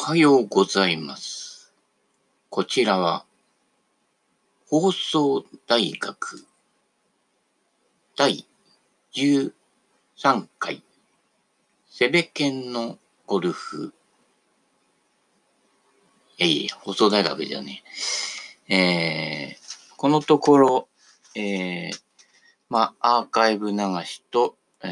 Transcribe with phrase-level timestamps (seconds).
[0.00, 1.74] はようございます。
[2.50, 3.26] こちらは、
[4.68, 6.46] 放送大学
[8.16, 8.46] 第
[9.12, 9.52] 13
[10.60, 10.82] 回
[11.90, 13.92] セベケンのゴルフ。
[16.38, 17.82] いやいや、放送大学じゃね
[18.68, 18.76] え。
[18.76, 20.88] えー、このところ、
[21.34, 21.92] えー、
[22.70, 23.76] まあ、アーカイブ流
[24.06, 24.90] しと、えー、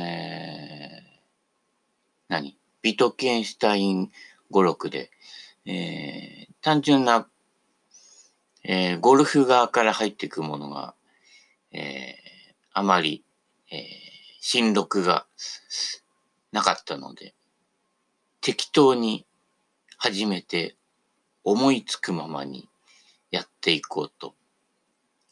[2.28, 2.58] 何？
[2.82, 4.12] ビトケンシュタイン
[4.50, 5.10] 語録で、
[5.64, 7.26] えー、単純な、
[8.64, 10.94] えー、ゴルフ側から入っていくものが、
[11.72, 13.24] えー、あまり、
[13.70, 13.78] えー、
[14.40, 15.26] 新録が
[16.52, 17.34] なかったので、
[18.40, 19.26] 適当に
[19.98, 20.76] 始めて
[21.42, 22.68] 思いつくままに
[23.30, 24.34] やっていこうと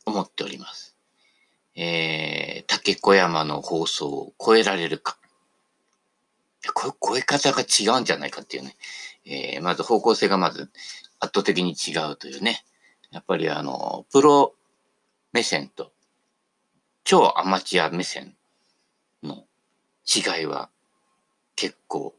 [0.05, 0.97] 思っております。
[1.77, 5.19] えー、竹小山の放送を超えられるか。
[6.73, 8.77] こ超え方が違うんじゃないかっていうね。
[9.27, 10.71] えー、まず方向性がまず
[11.21, 12.65] 圧倒的に違うというね。
[13.11, 14.55] やっぱりあの、プロ
[15.33, 15.93] 目線と
[17.05, 18.35] 超アマチュア目線
[19.23, 19.45] の
[20.05, 20.71] 違いは
[21.57, 22.15] 結構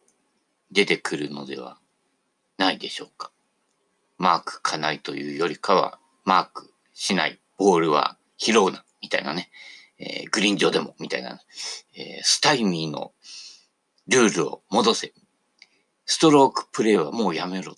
[0.72, 1.77] 出てくるのでは
[2.58, 3.31] ないでしょうか。
[4.17, 9.50] マークかないというよりかは、マークしない、ボールは拾うな、みたいなね。
[9.98, 11.42] えー、グリーン上でも、みたいな。
[11.95, 13.11] えー、スタイミーの
[14.08, 15.14] ルールを戻せ。
[16.06, 17.75] ストロークプレイはもうやめろ。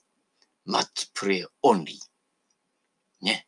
[0.65, 3.25] マッチプレイオンリー。
[3.25, 3.47] ね。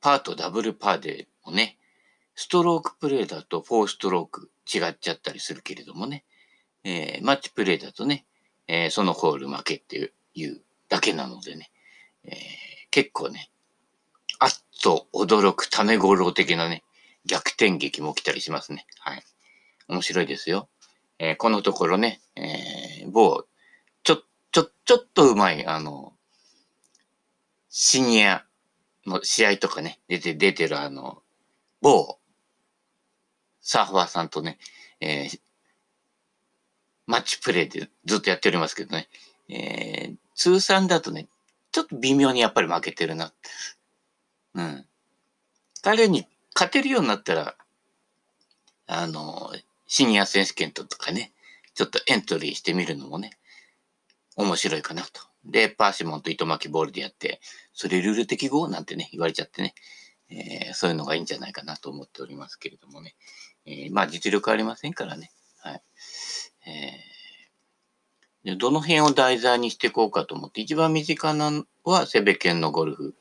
[0.00, 1.78] パーとダブルパーでもね、
[2.34, 6.24] ストロークプレイだと4ストローク違っちゃったりするけれどもね。
[6.82, 8.26] えー、マッチプレイだとね、
[8.66, 11.70] えー、そのホール負けっていうだけなのでね、
[12.24, 12.34] えー、
[12.90, 13.50] 結構ね、
[14.40, 14.50] あっ
[14.82, 16.82] と驚くためごろ的なね、
[17.24, 18.86] 逆転劇も起きたりしますね。
[18.98, 19.22] はい。
[19.88, 20.68] 面白いですよ。
[21.18, 23.44] えー、このところね、えー、某、
[24.02, 24.22] ちょ、
[24.52, 26.12] ちょ、ちょっとうまい、あの、
[27.68, 28.44] シニア
[29.06, 31.22] の試合とかね、出て、出てるあの、
[31.80, 32.18] 某、
[33.60, 34.58] サーファーさんとね、
[35.00, 35.40] えー、
[37.06, 39.08] マッチプレイでずっとやっておりますけどね、
[39.48, 41.28] えー、通算だとね、
[41.72, 43.32] ちょっと微妙にやっぱり負けてるな。
[44.54, 44.86] うん。
[45.82, 47.56] 彼に勝てるようになったら、
[48.86, 49.52] あの、
[49.86, 51.32] シニア選手権とかね、
[51.74, 53.30] ちょっとエントリーしてみるのもね、
[54.36, 55.20] 面白いかなと。
[55.44, 57.40] で、パーシモンと糸巻きボールでやって、
[57.72, 59.74] それルール適合なんてね、言われちゃってね、
[60.28, 63.14] えー、そういうのがいいんじゃないかなと思っておりますけれどもね。
[63.64, 65.30] えー、まあ実力ありませんからね。
[65.58, 65.82] はい。
[66.66, 73.14] えー、でどの辺を題材にしていこうかと思って、一番身近なのはセベケンのゴルフ、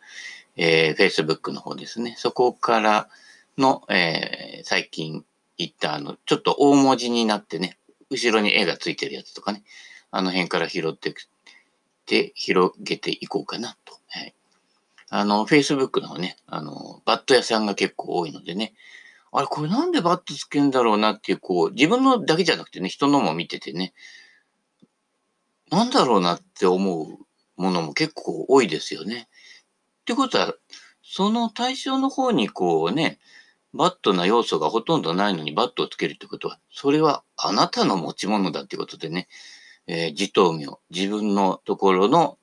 [0.56, 2.16] えー、Facebook の方ですね。
[2.18, 3.10] そこから
[3.58, 5.26] の、えー、最近
[5.58, 7.78] 言ったあの、ちょっと大文字になってね、
[8.10, 9.64] 後ろに絵がついてるやつとかね、
[10.12, 11.14] あの辺から拾って
[12.06, 13.94] て、広げていこうかなと。
[14.08, 14.36] はい。
[15.10, 18.74] あの、Facebook のね、あの、バット屋さんが結構多いのでね、
[19.32, 23.94] あれ、これなんでバットつけんだろうなっていう、こう、自分のだけじゃなくてね、人のも見ててね、
[25.72, 27.18] なんだろうなって思う
[27.62, 29.28] ものも結構多いですよね。
[30.02, 30.54] ってことは、
[31.04, 33.20] その対象の方にこうね、
[33.76, 39.28] バットな要素がほとんどないのにバットをつけるってことは、それはあなたの持ち物だってことでね、
[39.88, 42.38] えー、自頭名、自分のところの、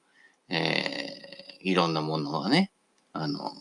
[0.49, 2.71] えー、いろんなものはね、
[3.13, 3.53] あの、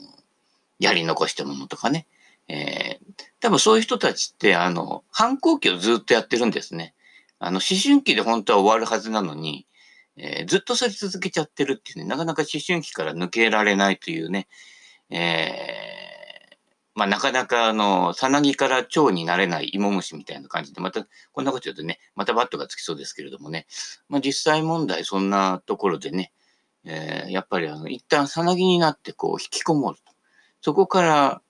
[0.80, 2.08] やり残したものとかね、
[2.48, 6.94] えー、多分そういう人たちって、あの、反抗期をずっとやってるんですね。
[7.40, 9.66] あの、思春期で本当は終わるはずなのに、
[10.18, 14.48] えー、ずっとそれ続けちゃってるっていうね、なかなか思春期から抜けられないというね、
[15.10, 16.11] えー、
[16.94, 23.66] まあなかなかあの、さなぎから蝶になれない芋虫みたいな感じで、また、こんなこと言うとね、またバットがつきそうですけれどもね、
[24.10, 26.32] まあ実際問題そんなところでね、
[26.84, 30.12] えー、やっぱりあの、一旦さなぎになってこう引きこもると。
[30.62, 31.42] そこから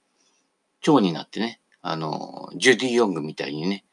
[0.81, 3.83] 蝶になってね、あの、ジュディ・ヨングみたいにね、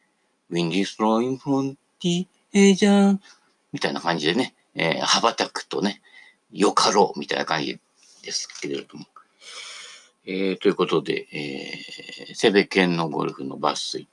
[0.50, 3.20] ウィンディ・スローイン・フロンティ・エジャン
[3.72, 6.02] みたいな感じでね、えー、羽ばたくとね、
[6.52, 7.78] よかろうみたいな感じ
[8.22, 9.06] ですけれども。
[10.30, 14.10] えー、ということで、えー、セベケンのゴルフの抜粋。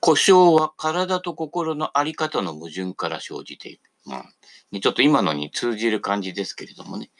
[0.00, 3.80] 故障は体と心のあり方の矛盾から生じている。
[4.04, 7.12] まあ、ちょっと今のに通じる感じですけれどもね。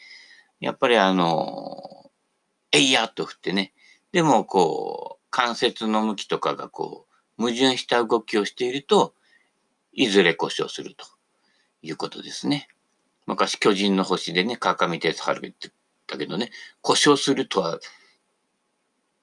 [0.59, 2.11] やっぱりあの、
[2.73, 3.73] えいやっと振ってね。
[4.11, 7.07] でもこう、関節の向きとかがこ
[7.37, 9.13] う、矛盾した動きをしていると、
[9.93, 11.05] いずれ故障すると
[11.81, 12.67] いうことですね。
[13.27, 15.51] 昔、巨人の星でね、川上哲治が言
[16.07, 16.51] ったけどね、
[16.81, 17.79] 故障するとは、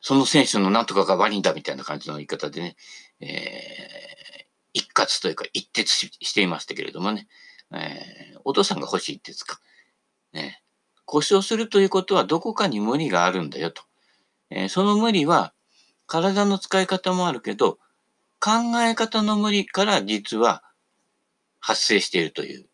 [0.00, 2.76] その選手のなんとかが悪いんだみたいな感じの言い方でね、
[3.20, 4.44] えー、
[4.74, 7.26] 一括というか一徹していましたけれどもね、
[7.72, 9.58] えー、お父さんが欲しいってですか。
[10.34, 10.62] ね、
[11.06, 13.82] 故障するということはどこかに無理があるんだよと。
[14.50, 15.54] えー、その無理は
[16.06, 17.78] 体の使い方もあるけど、
[18.40, 18.50] 考
[18.82, 20.62] え方の無理から実は
[21.60, 22.66] 発生しているという、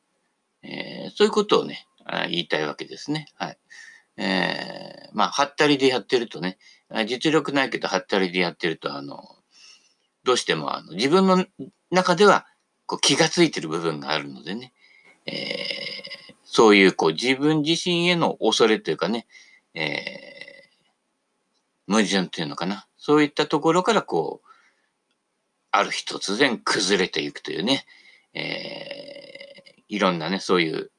[0.65, 1.87] えー、そういうことをね、
[2.29, 3.29] 言いたいわけですね。
[3.35, 3.59] はい。
[4.23, 6.59] えー、まあ、はったりでやってるとね、
[7.07, 9.25] 実力ないけど、はったりでやってると、あの、
[10.25, 11.47] どうしても、あの、自分の
[11.91, 12.47] 中では、
[12.85, 14.75] こう、気がついてる部分があるのでね、
[15.25, 19.27] えー、そういう、こう、自分自身への恐れというかね、
[19.73, 22.87] えー、矛盾っていうのかな。
[22.99, 24.49] そういったところから、こう、
[25.71, 27.87] ある日突然崩れていくというね、
[28.35, 30.91] えー、いろんなね、そういう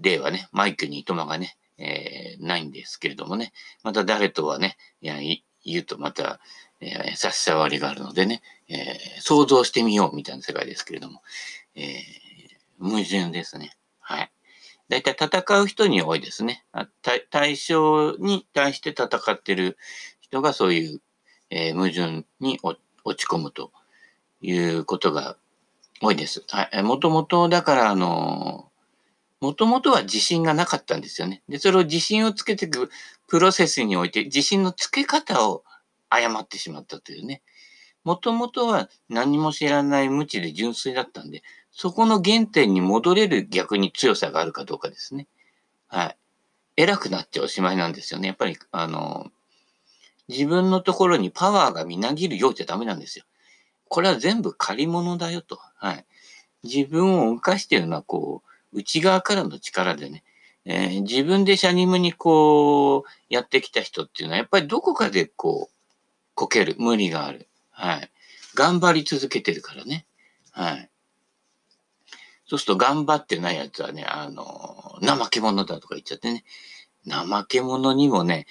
[0.00, 3.52] 例はね、マイクにいとまがね、えー、ないんですけれどもね、
[3.82, 5.16] また誰とはね、いや
[5.64, 6.40] 言うとまた、
[6.80, 11.22] えー、差し障りがあるのでね、えー、想像してみようみたいな世界ですけれども、
[11.74, 13.76] えー、矛盾ですね。
[14.00, 14.30] はい。
[14.88, 16.64] 大体戦う人に多いですね。
[17.30, 19.76] 対象に対して戦ってる
[20.20, 21.00] 人がそういう、
[21.50, 22.78] えー、矛盾に落
[23.16, 23.70] ち込むと
[24.40, 25.36] いうことが
[26.00, 26.42] 多いです。
[26.48, 26.82] はい。
[26.82, 28.67] もともと、だから、あの、
[29.40, 31.42] もともとは自信がなかったんですよね。
[31.48, 32.90] で、それを自信をつけていく
[33.28, 35.64] プロセスにおいて、自信のつけ方を
[36.08, 37.42] 誤ってしまったというね。
[38.04, 45.28] もともとは何も知らない無知で純粋だったんで、そこの原点に戻れる逆に強さがあるかどうかですね。
[45.86, 46.16] はい。
[46.76, 48.28] 偉くなっちゃおしまいなんですよね。
[48.28, 49.30] やっぱり、あの、
[50.28, 53.24] 自分のところにパワーがみなぎるようじゃダメなんですよ。
[53.88, 55.58] これは全部借り物だよと。
[55.76, 56.06] はい。
[56.62, 60.24] 自分を動かしているのは、こう、内側からの力でね、
[60.64, 65.74] えー、自分でシャニムにこう、やってきた人っていうのは、やっぱりどこかでこう、
[66.34, 67.48] こける、無理がある。
[67.70, 68.10] はい。
[68.54, 70.04] 頑張り続けてるからね。
[70.50, 70.90] はい。
[72.46, 76.44] そうすると頑張ってないやつはね、あの、怠け者だとか言っちゃってね。
[77.06, 78.46] 怠け者にもね、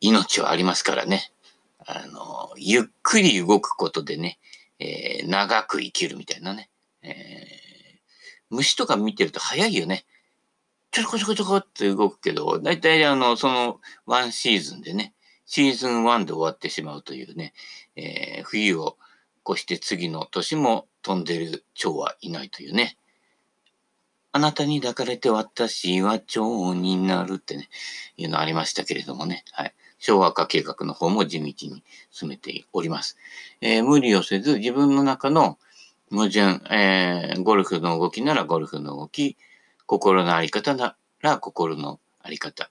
[0.00, 1.32] 命はありますからね。
[1.86, 4.38] あの、ゆっくり動くことでね、
[4.78, 6.70] えー、長く生きるみたいなね。
[7.02, 7.65] えー、
[8.50, 10.04] 虫とか見てると早いよね。
[10.90, 15.14] ちょこちょこちょこって動くけど、だいたいあの、そのワンシーズンでね、
[15.44, 17.52] シーズン1で終わってしまうというね、
[17.96, 18.96] えー、冬を
[19.48, 22.98] 越して次の年も飛んでる蝶はいないというね。
[24.32, 27.68] あなたに抱かれて私は蝶になるってね、
[28.16, 29.44] いうのありましたけれどもね。
[29.52, 29.74] はい。
[29.98, 33.16] 昭和化計画の方も地道に進めております。
[33.60, 35.58] えー、無理をせず自分の中の
[36.10, 39.36] 矛盾、えー、ゴルフの動きならゴルフの動き、
[39.86, 42.70] 心のあり方なら心のあり方。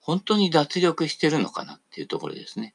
[0.00, 2.74] 本当に脱力してるのかなっていうところですね。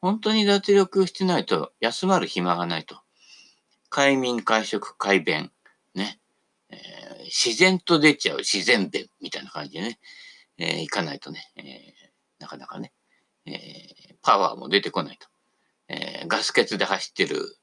[0.00, 3.00] 本当に脱力してないと休まる暇がないと。
[3.88, 5.50] 快眠、快食、快便。
[5.94, 6.18] ね。
[6.68, 9.98] えー、自然と出ちゃう自然便みたいな感じでね。
[10.58, 11.62] えー、いかないとね、えー、
[12.40, 12.92] なかなかね、
[13.46, 15.28] えー、パワーも出てこないと。
[15.88, 17.56] えー、ガス欠で走ってる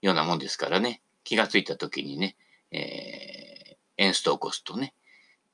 [0.00, 2.36] ようなもんですからね、気がついた時にね、
[2.70, 4.94] えー、エンストを起こすとね、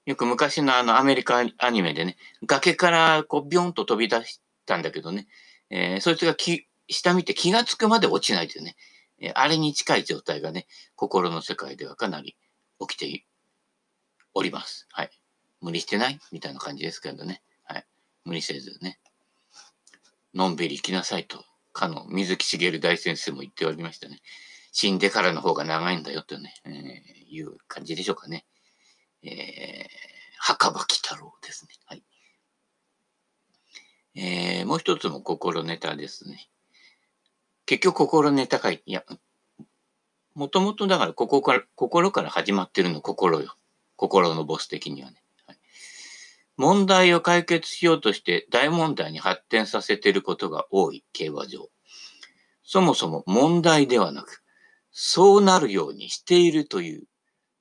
[0.07, 2.17] よく昔のあのアメリカアニメでね、
[2.47, 5.27] 崖からこうビョンと飛び出したんだけどね、
[5.71, 8.77] えー、そいつがき下見て気がつくまで落ちないというね、
[9.19, 12.37] えー、あれに近い状態がね、心の世界ではかなり
[12.79, 13.25] 起きて
[14.33, 14.87] おります。
[14.93, 15.11] はい。
[15.61, 16.21] 無理してない？
[16.31, 17.43] みたいな感じですけどね。
[17.65, 17.87] はい。
[18.25, 19.01] 無理せずね。
[20.35, 24.21] のんびり行きなさいと、かの水木しげる大先生も言っておりましたね。
[24.77, 26.73] 死んでからの方が長いんだよとね、えー、
[27.33, 28.45] いう感じでしょうかね。
[29.23, 29.89] えー、
[30.39, 31.75] 墓場鬼太郎ですね。
[31.87, 32.03] はい。
[34.17, 36.49] えー、もう一つも心ネタですね。
[37.67, 38.83] 結局心ネタかい。
[38.85, 39.05] いや、
[40.35, 43.55] もともとだからここから、心から始まってるの心よ。
[43.95, 45.23] 心のボス的にはね。
[46.57, 51.69] 問題を解決しようとして大問題に発展させていることが多い競馬場。
[52.65, 54.44] そもそも問題ではなく、
[54.97, 57.03] そうなるようにしているという、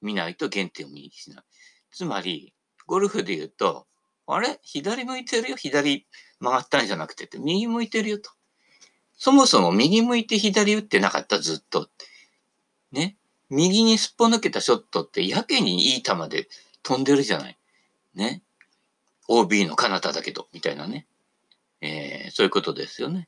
[0.02, 1.44] 見ないと原点を見失う。
[1.92, 2.54] つまり、
[2.86, 3.88] ゴルフで言うと、
[4.28, 4.60] あれ？
[4.62, 5.58] 左向いてるよ？
[5.58, 6.06] 左
[6.40, 8.30] 曲がったんじゃなくてって、右向いてるよと。
[9.18, 11.40] そもそも右向いて左打ってなかった？
[11.40, 11.90] ずっと。
[12.92, 13.18] ね？
[13.50, 16.48] 右にすっぽ抜けたショットってやけにいい球で
[16.84, 17.58] 飛んでるじゃない。
[18.14, 18.44] ね
[19.28, 21.08] ？OB の彼方だけど、みたいなね。
[21.82, 23.28] えー、そういうことですよね。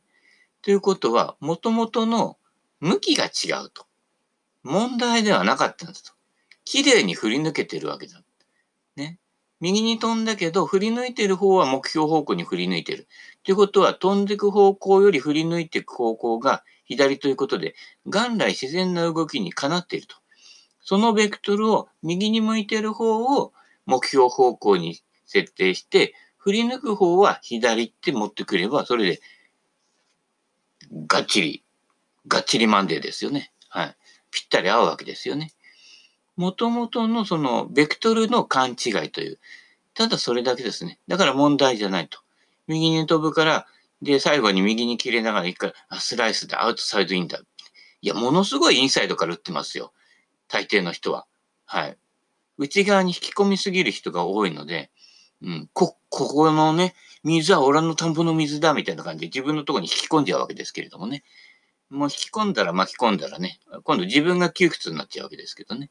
[0.62, 2.38] ということは、もともとの
[2.80, 3.86] 向きが違うと。
[4.66, 6.12] 問題ではなかったんですと。
[6.66, 8.20] 綺麗に振り抜けてるわけだ。
[8.96, 9.20] ね。
[9.62, 13.08] 右に飛んだけど、振り抜いてる方は目標方向に振り抜いてる。
[13.44, 20.16] ということは、飛んでいく方向より振り抜いていく方向が左ということで、元来自然な動きにかなっていると。
[20.82, 23.54] そのベクトルを右に向いてる方を
[23.86, 29.22] 目標方向に設定して、振り抜く方は左って持ってくれば、それで、
[31.06, 31.64] がっちり、
[32.28, 33.52] がっちりマンデーですよね。
[33.70, 33.96] はい。
[34.36, 35.52] ぴったり合うわけですよね。
[36.36, 39.40] もともとのそのベクトルの勘違いという、
[39.94, 41.00] ただそれだけですね。
[41.08, 42.20] だから問題じゃないと。
[42.68, 43.66] 右に飛ぶから、
[44.02, 47.40] で、最後に右に切れながら一回、あ、スライスでアウトサイドインだ。
[48.02, 49.94] いや、ものすごいインサイドから打ってますよ。
[50.50, 51.26] 大抵の人は。
[51.66, 51.98] はい。
[52.58, 54.92] 内側に引き込みすぎる人が多いので、
[55.42, 61.24] うん、こ、ここのね、水は俺の田んぼの水だみたいな感じで自分のとこに引き込んじゃうわけですけれどもね。
[61.90, 65.90] もう引き込んだら巻き込んだらね、今度自分が窮屈になっちゃうわけですけどね。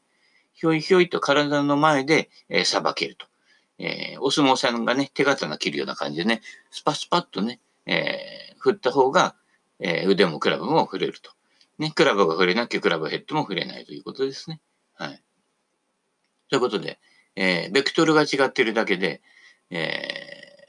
[0.53, 3.27] ひょいひょいと体の前で、えー、ばけると。
[3.77, 9.35] えー、お相撲さんがね、手刀切るような感じでね、スパスパッとね、えー、振った方が、
[9.79, 11.31] えー、腕もクラブも振れると。
[11.77, 14.61] ね、クラブが振れなきゃクラブヘッドも振れないということですね。
[14.95, 15.21] はい。
[16.49, 16.99] ということで、
[17.35, 19.21] えー、ベクトルが違っているだけで、
[19.69, 20.67] え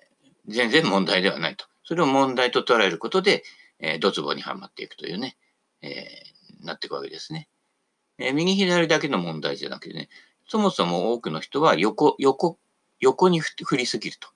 [0.48, 1.66] ー、全然問題ではないと。
[1.84, 3.44] それを問題と捉えることで、
[3.80, 5.36] えー、ドツボにはまっていくというね、
[5.82, 7.48] えー、なっていくわけですね。
[8.18, 10.08] えー、右左だけの問題じゃなくてね、
[10.48, 12.58] そもそも多くの人は横、横、
[13.00, 14.28] 横に振りすぎると。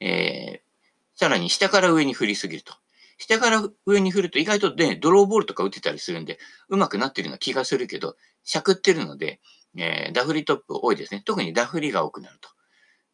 [0.00, 2.74] えー、さらに下から上に振りすぎると。
[3.18, 9.40] 下から上に振ると意外とね、ドローボールとか打てたりするんで、うまくなってるような気がするけど、しゃくってるので、
[9.76, 11.22] えー、ダフリトップ多いですね。
[11.24, 12.50] 特にダフリが多くなると。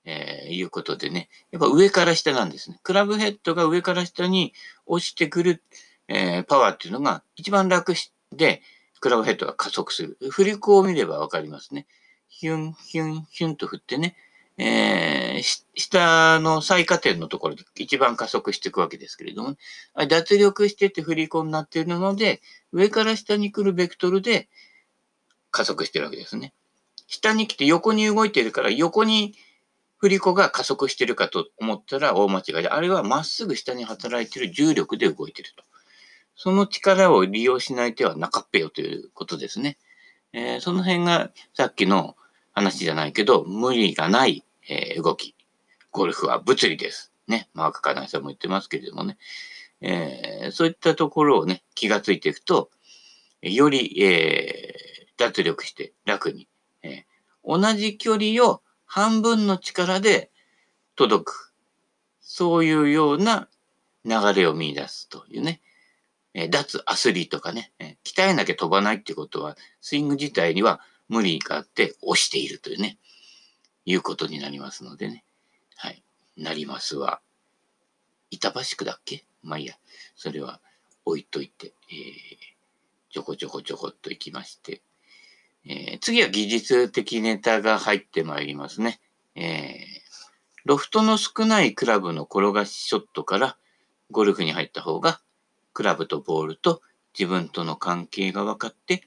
[0.05, 2.81] えー、いうことでね、やっぱ上から下なんですね。
[2.83, 4.53] クラブヘッドが上から下に
[4.87, 5.63] 落ちてくる、
[6.09, 7.95] えー、パワーっていうのが一番楽
[8.33, 8.63] で、
[9.01, 10.17] クラブヘッドが加速する。
[10.31, 11.87] 振り子を見ればわかりますね。
[12.29, 14.17] ヒュン、ヒュン、ヒュンと振ってね、
[14.59, 15.43] えー、
[15.75, 19.57] 下の最下点のところで一番加速していくわけですけれども、ね、
[20.09, 22.41] 脱力してて振り子になっているので、
[22.73, 24.49] 上から下に来るベクトルで
[25.51, 26.53] 加速してるわけですね。
[27.07, 29.35] 下に来て横に動いているから、横に
[30.03, 35.63] 振り子が加速してるかと思ったら大間違いで、あれはまっすぐ下に働いてる重力で動いてると。
[36.35, 39.79] その力を利用しない手はなかっぺよということですね。
[40.33, 42.17] えー、その辺がさっきの
[42.51, 45.37] 話じゃないけど、無理がない、えー、動き。
[45.93, 47.13] ゴルフは物理です。
[47.29, 47.49] ね。
[47.55, 49.19] マークカナイさんも言ってますけれどもね。
[49.83, 52.71] えー、そういったところをね、気がついていくと、
[53.41, 54.75] より、え、
[55.17, 56.49] 脱力して楽に、
[56.83, 57.05] え、
[57.45, 58.63] 同じ距離を
[58.95, 60.31] 半分の力で
[60.97, 61.55] 届く。
[62.21, 63.49] そういうような
[64.05, 65.63] 流れを見出すというね。
[66.35, 72.99] え脱アスリートがね、え鍛えなきゃ飛ばないってことは、スイング自体には無理があって押しているというね、
[73.87, 75.25] いうことになりますのでね。
[75.77, 76.05] はい。
[76.37, 77.23] なりますは、
[78.31, 79.25] 板橋区だっけ？
[79.43, 79.75] まあいいや。
[80.17, 80.61] それは
[81.07, 84.83] 置いといて、えー、ちょこちょこちょこっと行きまして、
[85.65, 89.01] えー、次は技術的ネタが入ってまいりますね。
[89.35, 89.75] えー、
[90.65, 93.57] ロフトの少ないクラブの転がしショットから
[94.11, 95.21] ゴルフに入った方が、
[95.73, 96.83] クラブとボールと
[97.19, 99.03] 自分との関係が分かって、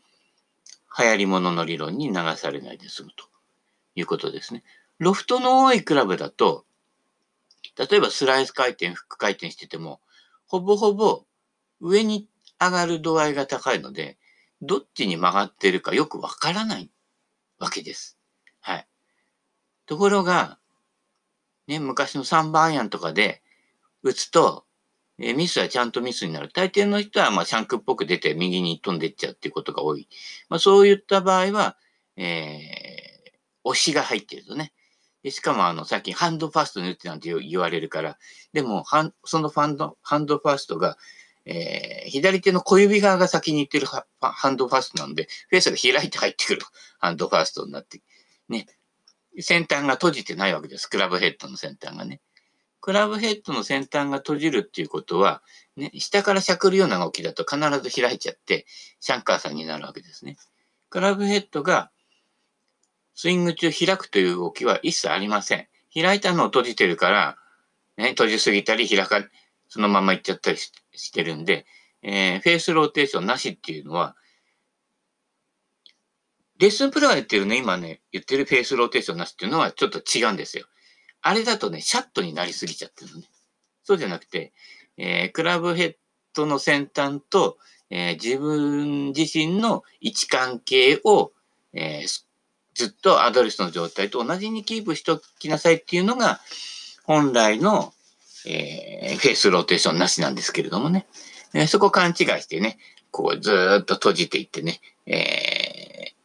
[0.97, 3.25] 流行り物の理論に流されないで済むと
[3.95, 4.63] いうことですね。
[4.97, 6.65] ロフトの多いクラブだと、
[7.77, 10.00] 例えばスライス回転、フック回転してても、
[10.47, 11.25] ほぼほぼ
[11.81, 14.17] 上に上がる度合いが高いので、
[14.62, 16.89] どっちに曲がってるかよくわからない
[17.59, 18.17] わけです。
[18.62, 18.88] はい。
[19.85, 20.59] ところが、
[21.67, 23.41] ね、昔の3番アイアンとかで
[24.03, 24.65] 打つと、
[25.17, 26.50] えミスはちゃんとミスになる。
[26.53, 30.09] 大抵の人は、まあ、シャンクっぽく出て右に飛んでっちゃうっていうことが多い。
[30.50, 31.77] まあ、そういった場合は、
[32.17, 34.74] えー、押しが入ってるとね。
[35.24, 38.17] でしかも、あの、さっきハンドファーストに打ってなんて言われるから、
[38.53, 38.83] でも、
[39.24, 40.97] そのファンド、ハンドファーストが
[41.45, 46.61] えー、左手の小指側が先に行ってるハンドファーストなんで、フェースが開いて入ってくる
[46.99, 48.01] ハンドファーストになって、
[48.49, 48.67] ね、
[49.39, 50.87] 先端が閉じてないわけです。
[50.87, 52.21] クラブヘッドの先端がね。
[52.81, 55.41] クラブヘッドの先端が閉じるっていうことは、
[55.75, 58.65] ね、下からしゃくるような動きだと必ず開いちゃって、
[58.99, 60.37] シャンカーさんになるわけですね。
[60.89, 61.91] クラブヘッドが
[63.15, 65.67] スイング中開くという動きは一切ありません。
[65.93, 67.37] 開いたのを閉じてるから、
[67.97, 69.25] ね、閉じすぎたり開か、
[69.69, 71.65] そのまま行っちゃったりして、してるんで、
[72.01, 74.15] えー、フェースローテーションなしっていうのは、
[76.57, 80.65] レッスンプロが言ってるね、今ね、言ってるフェースローテーションなしっていうのはちょっと違うんですよ。
[81.21, 83.27] あれだとね、シャットになりすぎちゃってるのね。
[83.83, 84.53] そうじゃなくて、
[84.97, 85.95] えー、クラブヘッ
[86.33, 87.57] ドの先端と、
[87.89, 91.33] えー、自分自身の位置関係を、
[91.73, 92.23] えー、
[92.75, 96.39] ずっとアドレスの状態と同じにキープしておきなさいっていうのが、
[97.03, 97.93] 本来の
[98.45, 101.05] えー、フェースローテーションなしなんですけれどもね。
[101.53, 102.77] えー、そこ勘違いしてね、
[103.11, 106.15] こうずっと閉じていってね、えー、っ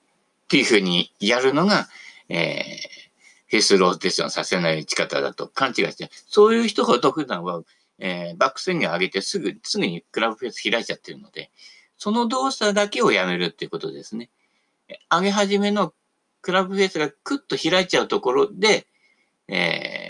[0.48, 1.88] ていうふうにやるのが、
[2.28, 7.62] えー、フェースローテーションさせない打ち方だと勘違いして、そういう人ほど普段は、
[7.98, 11.50] えー、バックスイングを上げてすぐ、すぐにクラブフェース開いちゃってるので、
[11.96, 14.30] その動作だけをやめるっていうことですね。
[15.10, 15.92] 上げ始めの
[16.42, 18.86] クラブフェースがクッと開いちゃうところで、
[19.48, 20.09] え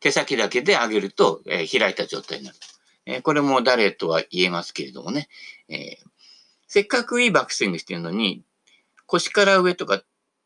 [0.00, 2.56] 手先だけで上げると、えー、開いた状態になる。
[3.06, 5.28] え、これも誰とは言えますけれどもね、
[5.68, 5.98] え
[6.66, 8.44] せっかくいいバックスイングしてるのに、
[9.06, 10.02] 腰から上とか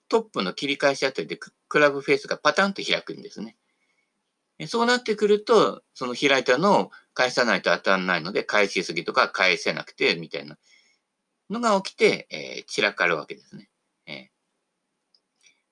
[0.09, 3.57] トップの切り返しあたりでクラブフェースがパタンと開くんですね。
[4.67, 10.57] そうなってくると、その開いたのを返さないと当たらないので、返しすぎとか返せなくて、みたいな
[11.51, 13.69] のが起きて、えー、散らかるわけですね、
[14.07, 14.27] えー。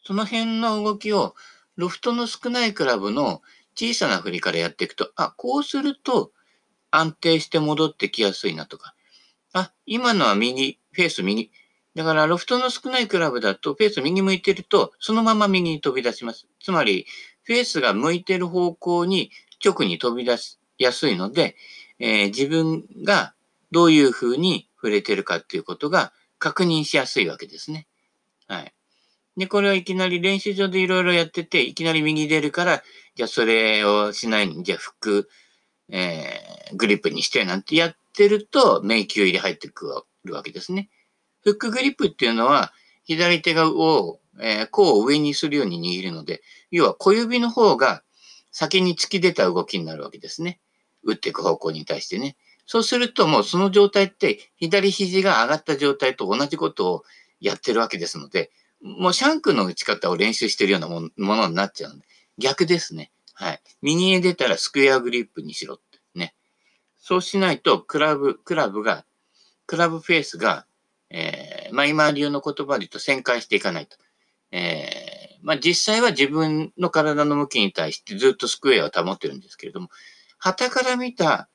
[0.05, 1.35] その辺の動きを、
[1.77, 3.41] ロフトの少ないクラブの
[3.75, 6.33] 小さな振りからやっていくと、あ、こうすると
[6.91, 8.95] 安定して戻ってきやすいなとか、
[9.53, 11.51] あ、今のは右、フェース右、
[11.95, 16.49] だから、ロフトの少ないクラブだと、フェース右向いてると、そのまま右に飛び出します。
[16.59, 17.07] つまり、
[17.43, 19.31] フェースが向いてる方向に
[19.63, 21.55] 直に飛び出しやすいので、
[21.99, 23.35] えー、自分が
[23.71, 27.87] どういう風に触れてるかっていうことが確認しやすいわけですね。
[28.49, 28.75] はい。
[29.37, 32.83] で、これをいきなり練習場でいろいろやってて、いきなり右出るから、
[33.15, 35.29] じゃあそれをしないに、じゃあフック、
[35.91, 40.89] えー、グリップにしてなんてやってると、迷宮入り入ってくるわけですね。
[41.43, 42.73] フックグリップっていうのは、
[43.05, 48.03] 左手がを、えー、甲を上にするように握るので、要は小指の方が
[48.51, 50.61] 先に突き出た動きになるわけですね。
[51.03, 52.37] 打っていく方向に対してね。
[52.65, 57.05] そうするともうその状態って左肘が上がった状態と同じことを
[57.41, 58.51] やってるわけですので、
[58.81, 62.07] もうシャンクの打ち方を練習してるようなものになっちゃうんで、
[62.39, 63.11] 逆ですね。
[63.35, 63.61] はい。
[63.81, 66.01] 右へ出たらスクエアグリップにしろって。
[66.15, 66.35] ね。
[66.97, 69.05] そうしないと、クラブ、クラブが、
[69.67, 70.67] クラブフェースが
[71.13, 73.97] えー、まあ今流の言葉で言うと旋回していかないと。
[74.51, 79.89] えー、まあ実際は自分の体の向きに対してずっとスクエアを保ってるんですけれども、
[80.39, 81.49] 旗から見た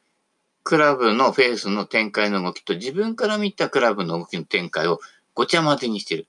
[0.63, 4.99] クラブのフェースの展開の動きと自分から見たクラブの動きの展開を
[5.33, 6.27] ごちゃ混ぜにしてる。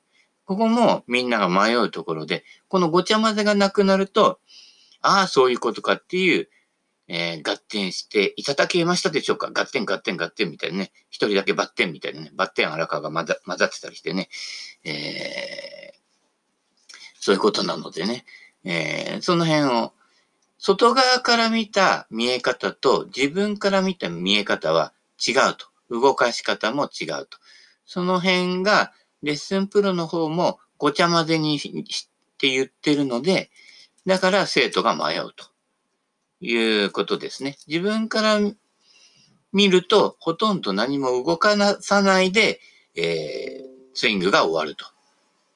[0.48, 4.40] ここもみんなが迷うところで、このごちゃ混ぜがなくなると、
[5.02, 6.48] ああ、そういうことかっていう
[7.10, 9.50] えー、合点していただけましたでしょうか？
[9.50, 10.92] 合点、合点、合点みたいなね。
[11.08, 12.30] 一人だけバッテンみたいなね。
[12.34, 14.28] バッテン荒川が混ざ混ざってたりしてね。
[14.84, 15.96] えー、
[17.18, 18.26] そういうことなのでね。
[18.62, 19.94] えー、その辺を、
[20.58, 24.92] 外側から見た見え方と自分から見た見え方は
[25.26, 25.66] 違うと。
[25.88, 27.38] 動かし方も違うと。
[27.86, 33.50] その辺がレッスンプロの方もごちゃ混ぜにして言ってるので、
[34.06, 35.46] だから生徒が迷うと。
[36.40, 37.56] いうことですね。
[37.66, 38.38] 自分から
[39.52, 42.60] 見ると、ほとんど何も動かさないで、
[42.94, 44.86] えー、スイングが終わると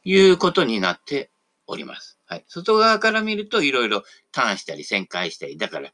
[0.05, 1.31] いうことになって
[1.67, 2.19] おります。
[2.27, 2.45] はい。
[2.49, 5.93] 外側から見ると、いろいろターンしたり旋回したり、だから、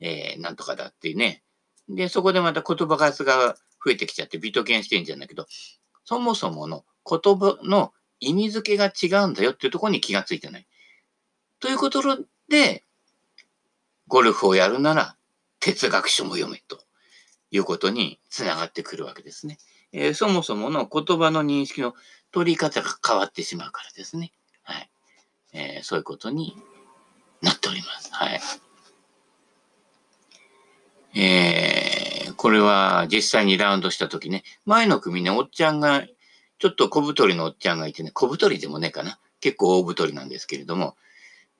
[0.00, 1.42] えー、なんとかだっていうね。
[1.88, 5.46] で、そこでまた言葉数が増えてきちゃってビトケンしてんじゃんだけど、
[6.08, 10.66] そもそもの言葉の意味付けが違うんだよっていうところに気がついてない。
[11.60, 12.00] ということ
[12.48, 12.86] で、
[14.06, 15.16] ゴルフをやるなら
[15.60, 16.80] 哲学書も読めと
[17.50, 19.58] いうことにつながってくるわけですね。
[19.92, 21.94] えー、そもそもの言葉の認識の
[22.32, 24.32] 取り方が変わってしまうからですね。
[24.62, 24.90] はい。
[25.52, 26.56] えー、そういうことに
[27.42, 28.08] なっております。
[28.14, 28.40] はい。
[31.20, 32.07] えー、
[32.38, 36.06] これは実際にラウンドした時ね、前の組ね、おっちゃんが、
[36.60, 39.18] ちょっと小太りのおっちゃんがいてね、小太りでもねえかな。
[39.40, 40.96] 結構大太りなんですけれども、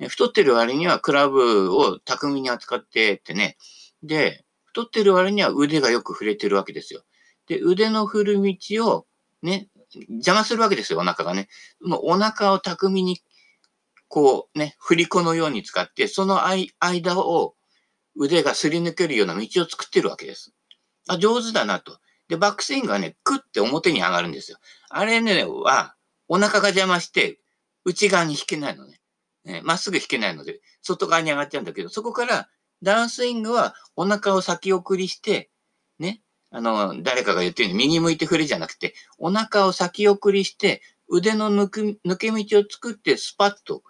[0.09, 3.57] 太ってる割にはクラブを巧みに扱ってってね。
[4.05, 7.03] で、太ってる割には腕がよく触れてるわけですよ。
[7.49, 9.07] で、腕の振る道を
[9.43, 9.69] ね、
[10.11, 11.49] 邪魔するわけですよ、お腹がね。
[11.81, 13.21] もうお腹を巧みに、
[14.07, 17.57] こうね、振り子のように使って、その間を
[18.15, 20.55] 腕がすり抜けるような道を作ってるわけです。
[21.09, 21.99] あ、上手だなと。
[22.29, 24.59] で、バックスイングはね、クッて表に上がるんですよ。
[24.89, 25.95] あれね、は、
[26.29, 27.41] お腹が邪魔して、
[27.85, 29.01] 内側に引けないのね。
[29.65, 32.49] まっすぐ引けないので、外側に上がっちゃうんだけど、そこから
[32.83, 35.51] ダウンスイングはお腹を先送りして、
[35.99, 43.83] ね、あの、誰かが言ってるように右向いて振れじゃなくて、お腹を先送りして、腕の抜く抜け道を作ってスパッと、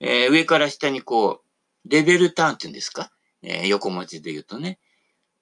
[0.00, 3.10] えー、上から下にこう、レベルターンって言うんですか、
[3.42, 4.78] えー、横文字で言うとね。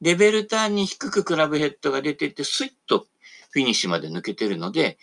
[0.00, 3.06] レベルターンに低くクラブヘッドが出てて、スイッと
[3.50, 4.98] フィニッシュまで抜けてるので、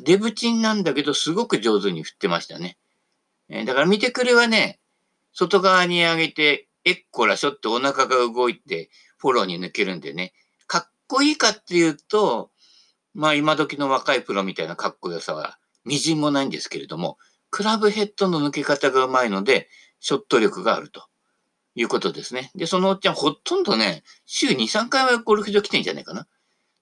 [0.00, 2.76] デブチンなんだけど、すごく上手に振ってましたね。
[3.48, 4.80] えだから見てくれはね、
[5.32, 10.34] 外側に上げて、えっこらしょってお腹が動いて、フォローに抜けるんでね、
[10.66, 12.50] かっこいいかっていうと、
[13.14, 17.16] まあ今時の若いプロみたいなかっこよさはみじんもないんですけれども、
[17.50, 19.68] クラブヘッドの抜け方がうまいので、
[20.00, 21.08] ショット力があると
[21.74, 22.50] いうことですね。
[22.54, 26.26] で、そのおっちゃんほとんどね、週2、3回はゴルフ場来てんじゃないかな。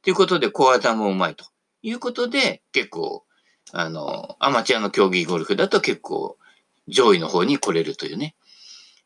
[0.02, 1.46] ということで、小技もうまいと
[1.82, 3.24] いうことで、結構、
[3.72, 6.36] あの、アマチュアの競技ゴルフだと結構
[6.88, 8.34] 上位の方に来れるというね。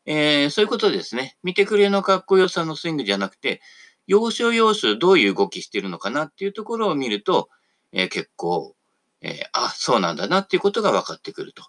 [0.05, 1.37] えー、そういうことですね。
[1.43, 3.61] 見てくれのかっこよさのスイングじゃなくて、
[4.07, 7.49] 要所要所どういう動きしてるのかなっていうところを見ると、
[7.91, 8.75] えー、結構、
[9.21, 11.63] えー、あ、そうなんだなっていうことが分かってくると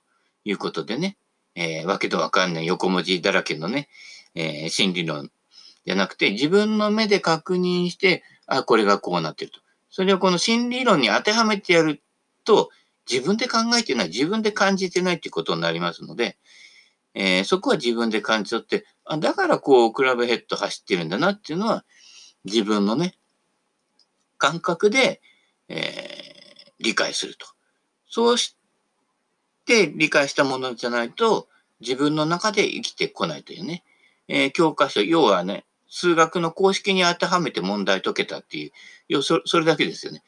[0.45, 1.17] いうことでね、
[1.61, 3.89] えー、わけとわかんない横文字だらけのね、
[4.37, 5.33] えー、心理論
[5.85, 9.59] じゃなくて、自分の目で確認して、あ、これがこうなってると。
[9.91, 12.01] それをこの心理論に当てはめてやる
[12.45, 12.71] と、
[13.11, 16.37] 自分で考えてない、自分で感じてないっていうことになりますので、
[17.15, 21.85] えー、そこは自分で感じ取って、あだからこう、クラブヘッド走ってるんだなっていうのは、
[22.45, 23.19] 自分のね、
[24.37, 25.21] 感覚で、
[25.69, 27.47] えー、理解すると。
[28.09, 28.58] そうし
[29.69, 31.47] て理解したものじゃないと、
[31.81, 33.85] 自分の中で生きてこないというね。
[34.27, 38.71] えー、教科書、要はね、数学の公式に当てはめて問題解けたっていう、
[39.09, 40.23] 要そそれだけですよね。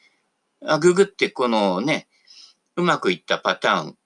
[0.65, 2.07] あググってこのね、
[2.75, 3.97] うまくいったパターン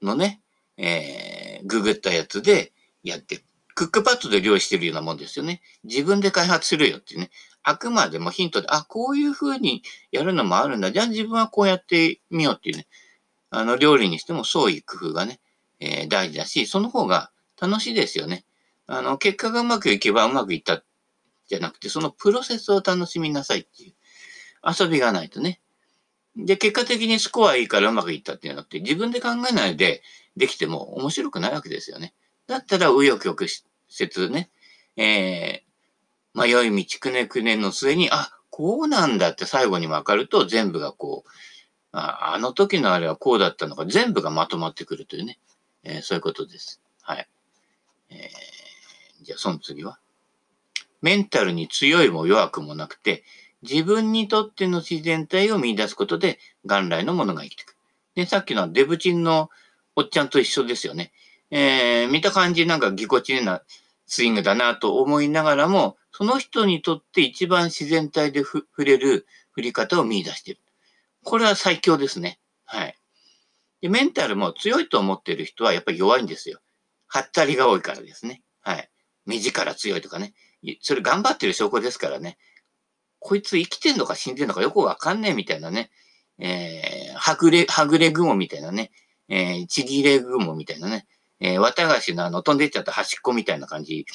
[0.00, 0.40] のね、
[0.76, 3.42] えー、ググったやつでやって
[3.74, 5.60] クックパッドで料理してるようなもんですよね。
[5.84, 7.30] 自分で開発するよっていうね。
[7.62, 10.90] あくまでもヒントで、あ、こういう風にやるのもあるんだ。
[10.90, 12.88] じゃあ自分はこうやってみようっていうね。
[13.50, 15.40] あの、料理にしても創意工夫がね、
[15.80, 17.30] えー、大事だし、その方が
[17.60, 18.44] 楽しいですよね。
[18.86, 20.82] あの、結果がうまくいけばうまくいった
[21.46, 23.94] じゃなくて、そのプロセスを楽しみなさいっていう。
[24.64, 25.60] 遊びがないとね。
[26.36, 30.02] で、結果的にスコアいいからうまくいったっていうのって、自分で考えないで
[30.36, 32.14] できても面白くないわけですよね。
[32.46, 34.50] だったら、紆余曲折ね、
[34.96, 41.30] えー、迷い道くねくねの末に、あ、こうなんだって最後に分かると、全部がこう、
[41.92, 45.38] あの時のあれはこうだったのか、全部がまとまってくるというね、
[45.84, 46.80] えー、そういうことです。
[47.02, 47.28] はい。
[48.10, 49.98] えー、じゃあ、その次は。
[51.00, 53.24] メンタルに強いも弱くもなくて、
[53.62, 57.76] 自分にとっての自然体を見出すことで、元来のものが生きてくる。
[58.14, 59.50] で、さっきのデブチンの
[59.96, 61.12] おっちゃんと一緒ですよね。
[61.50, 63.62] えー、見た感じなんかぎこちねな
[64.06, 70.60] スイングだなと思いながらも、その人にとって一番自然体で触れる振り方を見出している。
[71.28, 72.40] これは最強ですね。
[72.64, 72.94] はい。
[73.82, 76.58] で、メンタルも強いと思っている人はやっぱり弱いんですよ。
[77.06, 78.40] はったりが多いからですね。
[78.62, 78.88] はい。
[79.26, 80.32] 目力強いとかね。
[80.80, 82.38] それ頑張ってる証拠ですからね。
[83.18, 85.90] こいつ生きてんのか死んでんのかよくわかんねえみたいなね。
[86.38, 88.90] えー、はぐれ、はぐれ雲みたいなね。
[89.28, 91.06] えー、ちぎれ雲みたいなね。
[91.40, 94.06] えー、綿菓子のあの飛んでっちゃった端っこみたいな感じ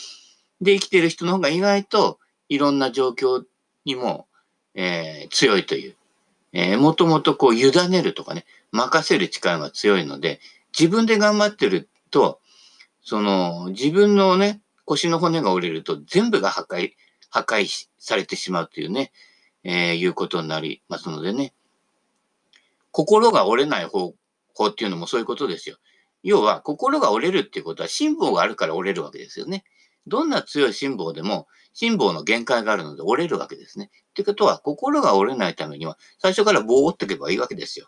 [0.61, 2.17] で生きてる人の方が意外と
[2.49, 3.43] いろんな状況
[3.85, 4.25] にも、
[4.73, 5.95] えー、強いという。
[6.53, 10.39] えー、もともとこう委ねるとかね、任せる力が強いので、
[10.77, 12.39] 自分で頑張ってると、
[13.01, 16.93] その自分のね、腰の骨が折れると全部が破壊、
[17.29, 19.11] 破壊されてしまうというね、
[19.63, 21.53] えー、いうことになりますのでね、
[22.91, 24.13] 心が折れない方
[24.53, 25.77] 法っていうのもそういうことですよ。
[26.21, 29.65] 要は、心が折れるっていうことは、辛抱があるから折れるわけですよね。
[30.07, 33.89] どんな強い辛抱でも、辛抱の限界があるので折れるわけですね。
[34.09, 37.87] ってことは、心が折れないためには、最初から棒を折っておけばいいわけですよ。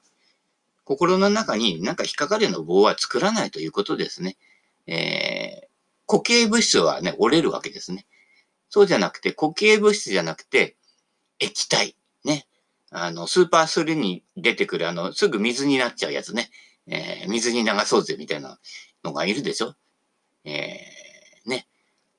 [0.84, 4.38] 心の中になんか引っかかるような棒は作らないということですね。
[4.88, 5.68] えー、
[6.08, 8.06] 固形物質はね、折れるわけですね。
[8.70, 10.78] そうじゃなくて、固形物質じゃなくて、
[11.40, 11.96] 液体。
[12.24, 12.48] ね。
[12.92, 16.50] あの、スーパースリーに出てくる、あの、すぐ水になっちゃうやつね。
[16.88, 18.60] えー、水に流そうぜみたいな
[19.04, 19.76] のがいるでしょ
[20.44, 20.95] えー、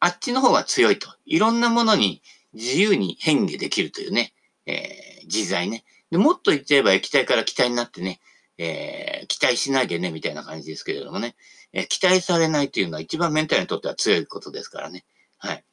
[0.01, 1.09] あっちの方が強いと。
[1.25, 4.33] いろんなものに自由に変化できるというね、
[4.67, 5.85] えー、自在ね。
[6.11, 8.21] で、もっと言っちゃえば液体から気体になってね、
[8.59, 11.37] えー、期待しないでね、みたいな感じですけれどもね、
[11.73, 15.05] えー、期待されないというのは一番メンタルにとっては強いことですからね。
[15.39, 15.65] はい。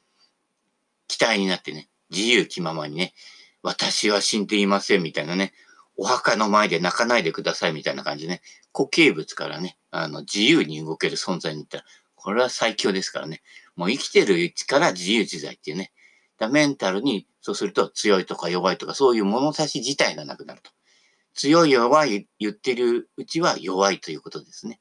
[1.08, 3.14] 期待になってね、自由気ままにね、
[3.62, 5.52] 私は死んでいませんみたいなね、
[5.96, 11.84] お墓の前で泣かないでくださいみたいな感じでね、固形物からね、あの、自由に動ける存在にいったら、
[12.14, 13.42] これは最強ですからね。
[13.76, 15.92] もう生きてるうちから自由自在っていうね。
[16.38, 20.70] だメンタルに、そうすると強いとか弱いとかそういう物差し自体がなくなると。
[21.34, 24.78] 強い弱い言ってるうちは弱いということですね。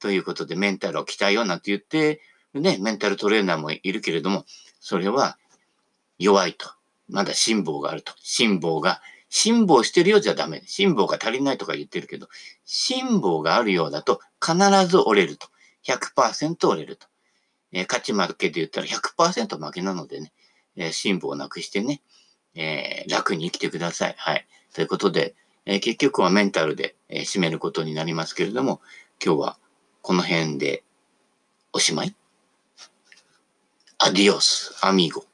[0.00, 2.20] ということでメンタルを鍛えようなんて言って、
[2.52, 4.44] ね、メンタルトレーナーもいるけれども、
[4.80, 5.38] それは
[6.18, 6.68] 弱いと。
[7.08, 8.12] まだ辛抱があると。
[8.18, 9.00] 辛抱が
[9.36, 10.62] 辛抱してるようじゃダメ。
[10.64, 12.28] 辛抱が足りないとか言ってるけど、
[12.64, 15.48] 辛抱があるようだと必ず折れると。
[15.84, 17.08] 100%折れると。
[17.74, 20.32] えー、勝ち負けで言ったら100%負けなのでね、
[20.76, 22.00] えー、辛抱なくしてね、
[22.54, 24.14] えー、楽に生きてください。
[24.16, 24.46] はい。
[24.72, 25.34] ということで、
[25.66, 28.80] えー、結局はメンタルで、えー、締めることになりますけれども、
[29.22, 29.58] 今日は
[30.02, 30.84] この辺で
[31.72, 32.14] おしまい。
[33.98, 35.24] アディオス、アミーゴ。